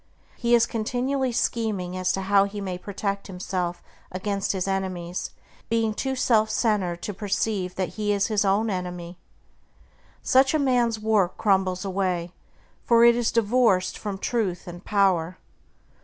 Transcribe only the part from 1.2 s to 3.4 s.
scheming as to how he may protect